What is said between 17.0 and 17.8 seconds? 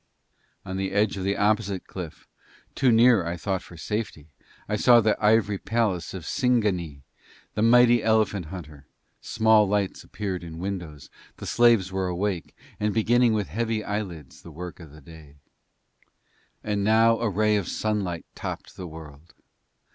a ray of